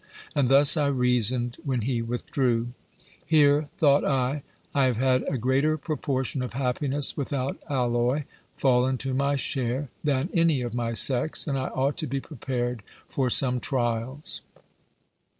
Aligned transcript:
And 0.33 0.49
thus 0.49 0.77
I 0.77 0.87
reasoned 0.87 1.57
when 1.63 1.81
he 1.81 2.01
withdrew: 2.01 2.69
"Here," 3.23 3.69
thought 3.77 4.03
I, 4.03 4.41
"I 4.73 4.85
have 4.85 4.97
had 4.97 5.23
a 5.29 5.37
greater 5.37 5.77
proportion 5.77 6.41
of 6.41 6.53
happiness 6.53 7.15
without 7.15 7.57
alloy, 7.69 8.23
fallen 8.57 8.97
to 8.97 9.13
my 9.13 9.35
share, 9.35 9.91
than 10.03 10.31
any 10.33 10.61
of 10.61 10.73
my 10.73 10.93
sex; 10.93 11.45
and 11.45 11.55
I 11.55 11.67
ought 11.67 11.97
to 11.97 12.07
be 12.07 12.19
prepared 12.19 12.81
for 13.07 13.29
some 13.29 13.59
trials. 13.59 14.41